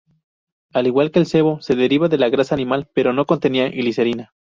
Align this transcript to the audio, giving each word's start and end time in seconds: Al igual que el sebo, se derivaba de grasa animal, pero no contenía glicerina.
Al 0.73 0.87
igual 0.87 1.11
que 1.11 1.19
el 1.19 1.27
sebo, 1.27 1.61
se 1.61 1.75
derivaba 1.75 2.09
de 2.09 2.29
grasa 2.31 2.55
animal, 2.55 2.89
pero 2.91 3.13
no 3.13 3.27
contenía 3.27 3.69
glicerina. 3.69 4.33